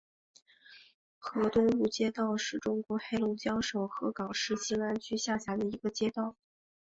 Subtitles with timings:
[1.19, 6.35] 河东路街道是中国黑龙江省鹤岗市兴安区下辖的一个街道。